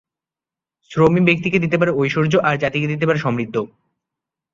শ্রমই 0.91 1.21
ব্যক্তিকে 1.21 1.57
দিতে 1.59 1.77
পারে 1.77 1.91
ঐশ্বর্য 1.91 2.33
আর 2.43 2.55
জাতিকে 2.57 2.87
দিতে 2.87 3.05
পারে 3.05 3.19
সমৃদ্ধি। 3.19 3.61